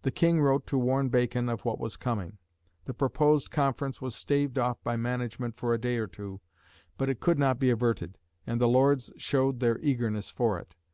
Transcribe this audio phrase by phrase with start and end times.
[0.00, 2.38] The King wrote to warn Bacon of what was coming.
[2.86, 6.40] The proposed conference was staved off by management for a day or two,
[6.96, 10.74] but it could not be averted, and the Lords showed their eagerness for it.